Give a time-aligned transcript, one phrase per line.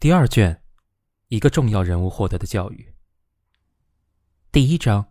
[0.00, 0.62] 第二卷，
[1.26, 2.94] 一个重要人物获得的教育。
[4.52, 5.10] 第一章，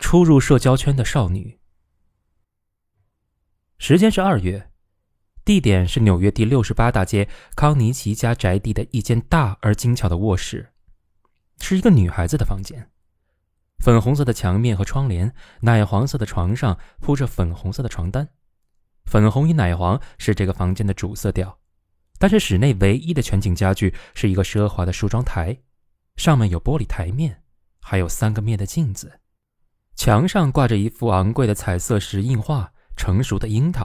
[0.00, 1.60] 初入社交圈的少女。
[3.78, 4.72] 时间是二月，
[5.44, 10.72] 地点是纽约第六十八大街康尼奇家宅地的一间大而精巧的卧室，
[11.60, 12.90] 是一个女孩子的房间。
[13.78, 18.28] 粉红色的墙面和窗帘，奶黄色的床上铺着粉红色的床单，
[19.04, 21.60] 粉红与奶黄是这个房间的主色调。
[22.18, 25.56] 但是室内唯一的全景家具是一个奢华的梳妆台，
[26.16, 27.42] 上面有玻璃台面，
[27.80, 29.20] 还有三个面的镜子。
[29.94, 32.64] 墙上挂着一幅昂贵的彩色石印画
[32.96, 33.84] 《成熟的樱桃》，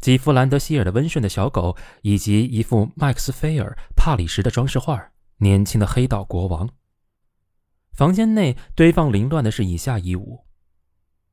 [0.00, 4.98] 几幅兰德希尔的温顺的小狗，以及一幅麦克斯菲尔帕里什的装饰画
[5.38, 6.68] 《年轻的黑道国王》。
[7.92, 10.46] 房间内堆放凌乱的是以下衣物：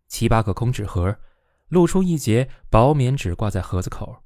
[0.08, 1.20] 七八个空纸盒，
[1.68, 4.23] 露出一截薄棉纸挂在盒子口。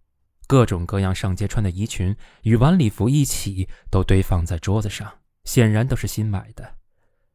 [0.48, 6.76] 各种各样上街穿的衣裙与晚礼服一起都堆放在桌子上，显然都是新买的。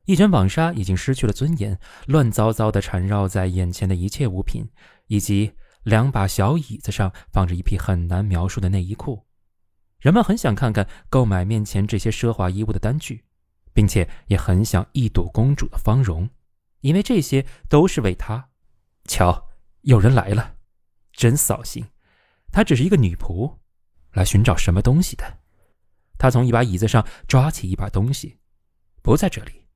[0.07, 4.67] 一卷网纱已经失去了尊严，乱糟糟地缠绕在眼前的一切物品，
[5.07, 5.53] 以及
[5.85, 9.27] 两把小椅子上放着一批很难描述的内衣裤。
[10.01, 13.25] 人们很想看看购买面前这些奢华衣物的单据，
[13.73, 16.29] 并且也很想一睹公主的芳容，
[16.81, 18.49] 因为这些都是为她。
[19.05, 19.51] 瞧，
[19.83, 20.55] 有人来了，
[21.13, 21.87] 真扫兴。
[22.53, 23.57] 她只是一个女仆，
[24.13, 25.39] 来寻找什么东西的。
[26.19, 28.39] 她从一把椅子上抓起一把东西，
[29.03, 29.67] 不在这里，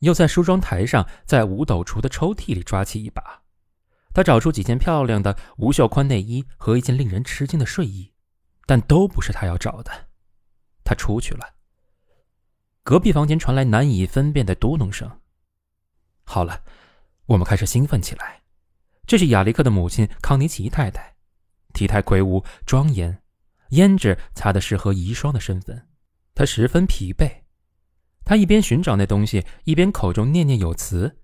[0.00, 3.42] 又在梳妆台上，在五斗橱的抽屉里抓起一把。
[4.14, 8.12] 她找出几件漂亮的无袖宽内衣和一件令人吃惊的睡衣，
[8.66, 10.08] 但都不是她要找的。
[10.84, 11.54] 她出去了。
[12.82, 15.20] 隔壁房间传来难以分辨的嘟哝声。
[16.24, 16.64] 好了，
[17.26, 18.42] 我们开始兴奋起来。
[19.06, 21.11] 这是亚历克的母亲康尼奇太太。
[21.72, 23.22] 体态魁梧庄严，
[23.70, 25.88] 胭脂擦的适合遗孀的身份。
[26.34, 27.42] 他十分疲惫，
[28.24, 31.18] 他一边寻找那东西，一边口中念念有词。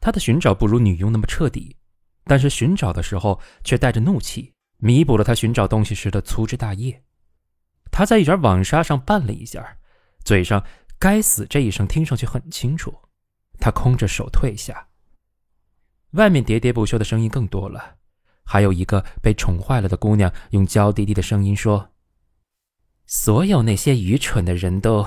[0.00, 1.76] 他的寻找不如女佣那么彻底，
[2.24, 7.02] 但是寻找的时候却带着怒气，弥补了他寻找东西时的粗枝大叶。
[7.90, 9.78] 他在一卷网纱上绊了一下，
[10.24, 10.64] 嘴上
[10.98, 12.94] “该死”这一声听上去很清楚。
[13.58, 14.88] 他空着手退下，
[16.10, 17.96] 外面喋喋不休的声音更多了。
[18.44, 21.90] 还有一个被宠坏了的姑娘用娇滴滴的声音说
[23.06, 25.04] ：“所有那些愚蠢的人都……”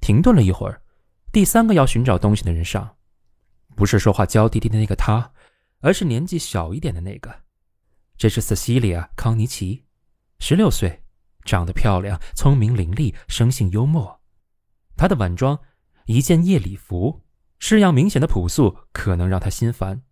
[0.00, 0.82] 停顿了一会儿，
[1.30, 2.96] 第三个要寻找东西的人上，
[3.76, 5.32] 不是说话娇滴滴的那个他，
[5.80, 7.42] 而是年纪小一点的那个。
[8.16, 9.84] 这是塞西利亚·康尼奇，
[10.38, 11.02] 十六岁，
[11.44, 14.20] 长得漂亮，聪明伶俐，生性幽默。
[14.96, 15.58] 她的晚装，
[16.06, 17.22] 一件夜礼服，
[17.58, 20.02] 式样明显的朴素，可能让她心烦。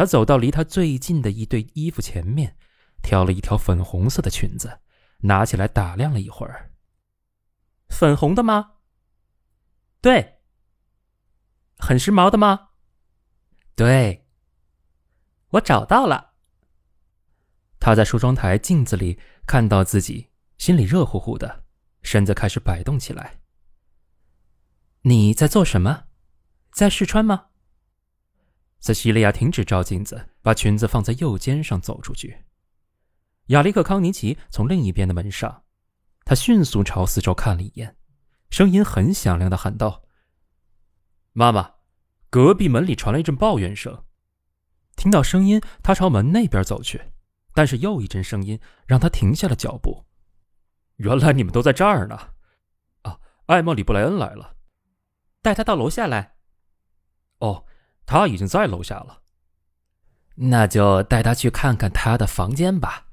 [0.00, 2.56] 他走到离他最近的一堆衣服前面，
[3.02, 4.80] 挑了一条粉红色的裙子，
[5.18, 6.72] 拿起来打量了一会儿。
[7.90, 8.76] 粉红的吗？
[10.00, 10.38] 对。
[11.76, 12.70] 很时髦的吗？
[13.76, 14.26] 对。
[15.50, 16.32] 我找到了。
[17.78, 21.64] 他在梳妆台镜子里看到自己，心里热乎乎的，
[22.00, 23.42] 身子开始摆动起来。
[25.02, 26.04] 你在做什么？
[26.72, 27.48] 在试穿吗？
[28.80, 32.44] 塞西利亚停止照镜子，把裙子放在右肩上，走出去。
[33.48, 35.64] 亚历克·康尼奇从另一边的门上，
[36.24, 37.94] 他迅速朝四周看了一眼，
[38.48, 40.04] 声音很响亮的喊道
[41.32, 41.74] ：“妈妈，
[42.30, 44.04] 隔壁门里传来一阵抱怨声。”
[44.96, 47.12] 听到声音，他朝门那边走去，
[47.52, 50.06] 但是又一阵声音让他停下了脚步。
[50.96, 52.16] 原来你们都在这儿呢！
[53.02, 54.56] 啊，艾莫里·布莱恩来了，
[55.42, 56.36] 带他到楼下来。
[57.40, 57.66] 哦。
[58.10, 59.22] 他已经在楼下了，
[60.34, 63.06] 那就带他去看看他的房间吧。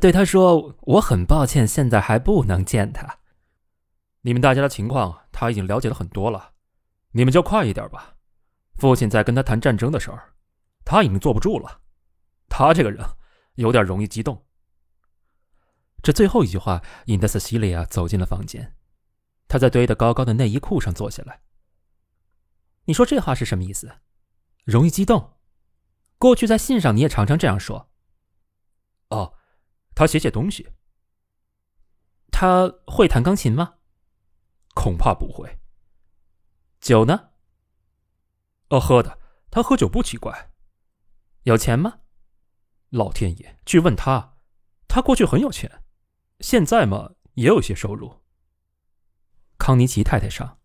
[0.00, 3.18] 对他说：“我很抱歉，现在还不能见他。
[4.22, 6.52] 你们大家的情况他已经了解了很多了，
[7.10, 8.14] 你们就快一点吧。
[8.76, 10.32] 父亲在跟他谈战争的事儿，
[10.86, 11.82] 他已经坐不住了。
[12.48, 13.04] 他这个人
[13.56, 14.46] 有点容易激动。”
[16.02, 18.74] 这最后一句话引得塞西利亚走进了房间，
[19.48, 21.42] 他在堆得高高的内衣裤上坐下来。
[22.86, 23.96] 你说这话是什么意思？
[24.64, 25.38] 容易激动，
[26.18, 27.90] 过去在信上你也常常这样说。
[29.08, 29.34] 哦，
[29.94, 30.72] 他写写东西。
[32.30, 33.74] 他会弹钢琴吗？
[34.74, 35.58] 恐怕不会。
[36.80, 37.30] 酒呢？
[38.68, 39.18] 哦，喝的。
[39.50, 40.52] 他喝酒不奇怪。
[41.42, 42.00] 有钱吗？
[42.90, 44.38] 老天爷，去问他。
[44.86, 45.82] 他过去很有钱，
[46.38, 48.22] 现在嘛也有些收入。
[49.58, 50.60] 康尼奇太太上。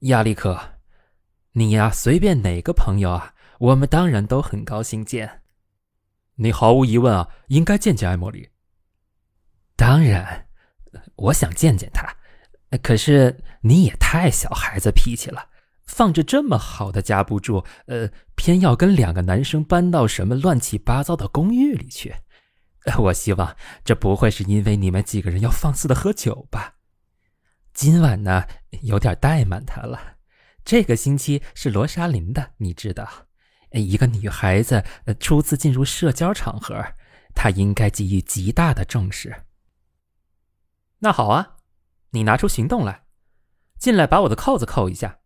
[0.00, 0.75] 亚历克。
[1.58, 5.40] 你呀，随便哪个朋友啊，我们当然都很高兴见。
[6.34, 8.50] 你毫无疑问啊，应该见见艾莫里。
[9.74, 10.48] 当然，
[11.16, 12.14] 我想见见他，
[12.82, 15.48] 可是你也太小孩子脾气了，
[15.86, 22.14] 放着这么好的家不住，呃，偏要跟两个男生搬到什么乱七八糟的公寓里去。
[22.98, 26.74] 我希望这不会是因为你们几个人要放肆的喝酒吧？
[27.72, 28.44] 今晚呢，
[28.82, 30.15] 有点怠慢他了。
[30.66, 33.08] 这个星期是罗莎琳的，你知道，
[33.70, 34.84] 一个女孩子
[35.20, 36.84] 初次进入社交场合，
[37.36, 39.44] 她应该给予极大的重视。
[40.98, 41.58] 那好啊，
[42.10, 43.06] 你拿出行动来，
[43.78, 45.20] 进来把我的扣子扣一下。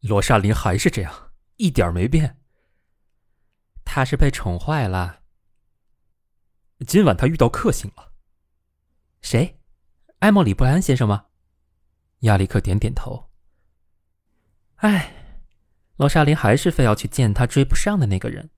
[0.00, 2.38] 罗莎琳还是这样，一点没变。
[3.84, 5.20] 她是被宠坏了。
[6.86, 8.14] 今晚她遇到克星了。
[9.20, 9.60] 谁？
[10.20, 11.26] 艾莫里·布莱恩先生吗？
[12.20, 13.28] 亚历克点点头。
[14.82, 15.12] 哎，
[15.96, 18.50] 罗莎琳还是非要去见他追不上的那个人。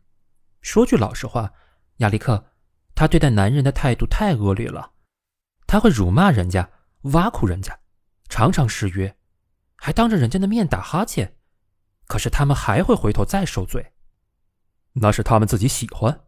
[0.63, 1.53] 说句老实话，
[1.99, 2.47] 亚历克，
[2.95, 4.93] 他对待男人的态度太恶劣了。
[5.67, 6.71] 他会辱骂人家，
[7.13, 7.79] 挖苦人家，
[8.31, 9.15] 常常失约，
[9.77, 11.37] 还当着人家的面打哈欠。
[12.07, 13.93] 可是他们还会回头再受罪，
[14.95, 16.23] 那是他们自己喜欢。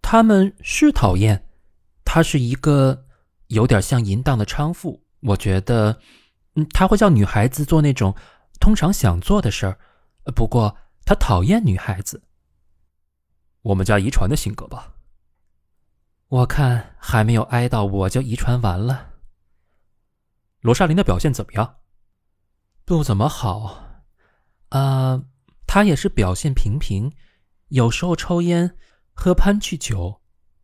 [0.00, 1.46] 他们是讨厌，
[2.02, 3.06] 他是一个
[3.48, 5.04] 有点像淫荡的娼妇。
[5.20, 5.98] 我觉得，
[6.54, 8.14] 嗯，他会叫女孩子做那种
[8.64, 9.78] 通常想做的事儿。
[10.34, 10.74] 不过
[11.04, 12.22] 他讨厌女孩子。
[13.60, 14.94] 我们家遗传的性格吧。
[16.28, 19.10] 我看还没有挨到，我就遗传完了。
[20.60, 21.80] 罗莎琳的表现怎么样？
[22.86, 24.00] 不怎么好，
[24.70, 25.24] 啊，
[25.66, 27.12] 她也是表现平平，
[27.68, 28.78] 有时候抽烟、
[29.12, 30.22] 喝潘趣酒，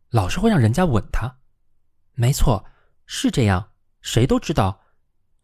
[0.09, 1.37] 老是会让人家吻她。
[2.13, 2.65] 没错，
[3.05, 4.81] 是这样，谁都知道，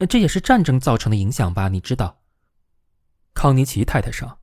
[0.10, 1.70] 这也是战争造成的影响吧？
[1.70, 2.17] 你知道，
[3.38, 4.40] 康尼奇太太上，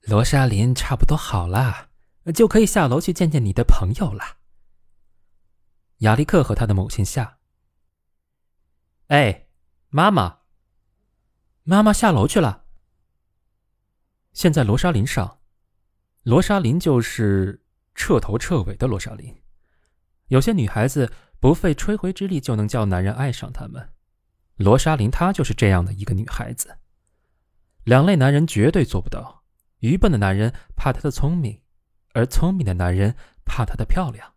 [0.00, 1.90] 罗莎琳差不多好了。
[2.34, 4.38] 就可以下楼去见见你的朋友了。
[5.98, 7.38] 亚历克和他的母亲下。
[9.08, 9.46] 哎，
[9.90, 10.38] 妈妈，
[11.64, 12.64] 妈妈下楼去了。
[14.32, 15.40] 现在罗莎琳上，
[16.22, 17.62] 罗莎琳就是
[17.94, 19.42] 彻头彻尾的罗莎琳。
[20.28, 23.92] 有些女孩子不费吹灰之力就能叫男人爱上她们，
[24.56, 26.78] 罗莎琳她就是这样的一个女孩子。
[27.88, 29.44] 两类男人绝对做不到：
[29.78, 31.58] 愚笨的男人怕她的聪明。
[32.12, 34.30] 而聪明的男人怕她的漂亮，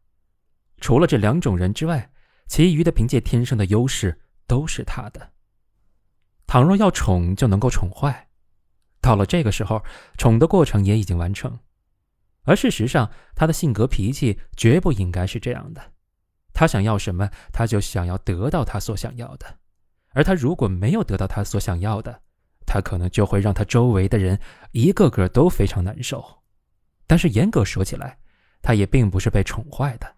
[0.77, 2.13] 除了这两种人之外，
[2.47, 5.33] 其余的凭借天生的优势都是他的。
[6.47, 8.29] 倘若要宠，就能够宠坏，
[9.01, 9.83] 到了这个时候，
[10.17, 11.59] 宠的过程也已经完成。
[12.43, 15.91] 而事实上，他的性格脾气绝不应该是这样的。
[16.53, 19.57] 他想要什么，他就想要得到他所想要的。
[20.13, 22.21] 而他如果没有得到他所想要的，
[22.65, 24.39] 他可能就会让他周围的人
[24.71, 26.23] 一个个都非常难受。
[27.07, 28.17] 但是严格说起来，
[28.61, 30.15] 他也并不是被宠坏的。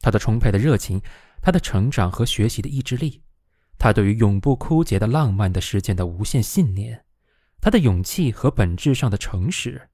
[0.00, 1.00] 他的充沛的热情，
[1.42, 3.22] 他的成长和学习的意志力，
[3.78, 7.04] 他对于永不枯竭的浪漫的事件的无限信念，
[7.60, 9.88] 他的勇气和本质上的诚实，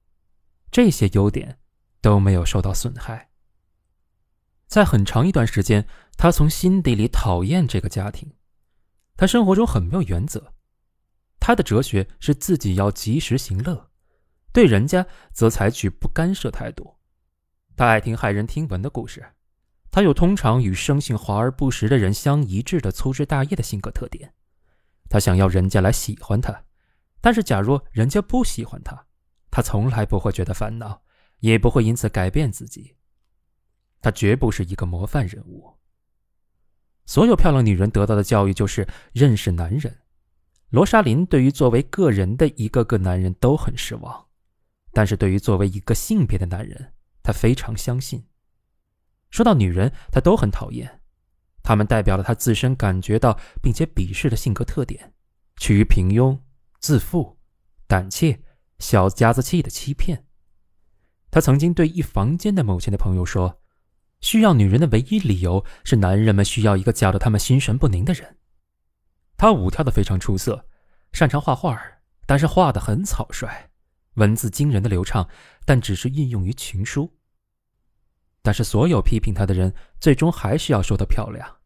[0.69, 1.57] 这些优点
[2.01, 3.29] 都没有受到损害。
[4.67, 5.87] 在很长一段时间，
[6.17, 8.31] 他从心底里讨厌这个家庭。
[9.15, 10.52] 他生活中很没有原则，
[11.45, 13.89] 他的哲学是自己要及时行乐。
[14.53, 16.95] 对人家则采取不干涉态度。
[17.75, 19.33] 他爱听骇人听闻的故事，
[19.91, 24.33] 他有通常与生性华而不实的人相一致的粗枝大叶的性格特点。
[25.09, 26.63] 他想要人家来喜欢他，
[27.19, 29.05] 但是假若人家不喜欢他，
[29.51, 31.01] 他从来不会觉得烦恼，
[31.39, 32.95] 也不会因此改变自己。
[34.01, 35.73] 他绝不是一个模范人物。
[37.05, 39.97] 所有漂亮女人得到的教育就是认识男人。
[40.73, 44.25] 罗莎琳对于作为个人的一个个男人都很失望。
[44.91, 48.25] 但是对于作为一个性别的男人，他非常相信。
[49.29, 51.01] 说到女人，他都很讨厌，
[51.61, 55.13] 她们代表了他自身感觉到并且鄙视的性格特点：
[55.57, 56.39] 趋于平庸、
[56.79, 57.37] 自负、
[57.85, 58.41] 胆怯、
[58.79, 60.25] 小家子气的欺骗。
[61.29, 63.61] 他曾经对一房间的某些的朋友说
[64.21, 68.37] ：“需要女人的唯一理由是男人们需要一个搅得他们心神不宁的人。”
[69.43, 70.65] 他舞跳的非常出色，
[71.11, 71.77] 擅长画画，
[72.25, 73.71] 但是画的很草率。
[74.13, 75.27] 文字惊人的流畅，
[75.65, 77.11] 但只是应用于情书。
[78.41, 81.57] 但是所有批评他的人，最终还是要说他漂亮。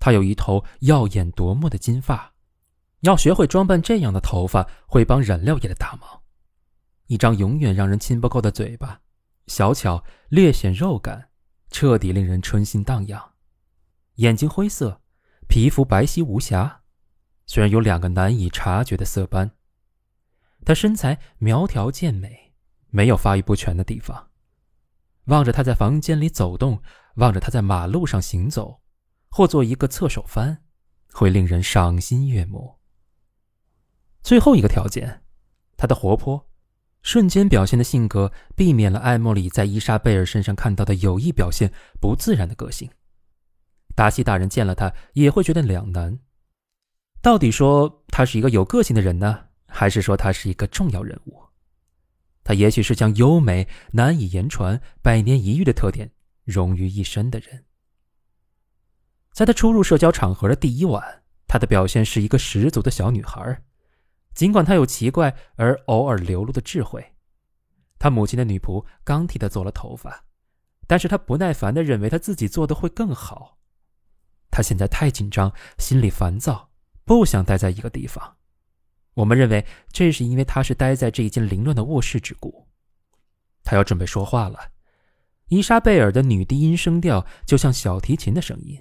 [0.00, 2.32] 他有一头耀眼夺目的金发，
[3.02, 6.22] 要学会装扮这样的头发，会帮染料业的大忙。
[7.06, 9.00] 一张永远让人亲不够的嘴巴，
[9.46, 11.28] 小巧略显肉感，
[11.70, 13.34] 彻底令人春心荡漾。
[14.16, 15.02] 眼睛灰色，
[15.46, 16.82] 皮肤白皙无瑕，
[17.46, 19.52] 虽然有两个难以察觉的色斑。
[20.64, 22.52] 她身材苗条健美，
[22.90, 24.30] 没有发育不全的地方。
[25.26, 26.82] 望着她在房间里走动，
[27.16, 28.80] 望着他在马路上行走，
[29.30, 30.62] 或做一个侧手翻，
[31.12, 32.76] 会令人赏心悦目。
[34.22, 35.22] 最后一个条件，
[35.76, 36.48] 他的活泼、
[37.02, 42.90] 瞬间表现的性格，避免了艾莫里在伊莎贝尔身上看到的有意表现不自然的个性。
[43.94, 46.18] 达西大人见了他也会觉得两难：
[47.20, 51.42] 到底说他是一个有个性的人呢，还是说他是一个重要人物？
[52.44, 56.12] 他也许是将优美、难以言传、百年一遇的特点
[56.44, 57.64] 融于一身的人。
[59.32, 63.62] 在他初入社交场合的第一晚，他的表现是一个十足的小女孩。
[64.32, 67.14] 尽管她有奇怪而偶尔流露的智慧，
[67.98, 70.24] 他母亲的女仆刚替她做了头发，
[70.86, 73.58] 但是她不耐烦地认为她自己做的会更好。
[74.50, 76.70] 她现在太紧张，心里烦躁，
[77.06, 78.36] 不想待在一个地方。
[79.14, 82.66] 我们认为这是因为他是待在这一间凌乱的卧室之故。
[83.64, 84.58] 他要准备说话了。
[85.48, 88.78] 伊莎贝尔的女低音声调就像小提琴的声音，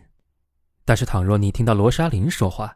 [0.84, 2.76] 但是倘若你听到罗莎琳说话，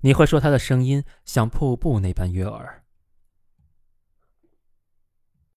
[0.00, 2.84] 你会说她的声音像瀑布那般悦耳。